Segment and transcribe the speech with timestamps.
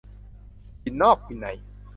[0.83, 1.47] กินนอกกินใน